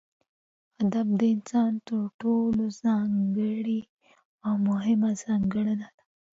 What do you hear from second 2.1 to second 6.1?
ټولو ځانګړې او مهمه ځانګړنه ده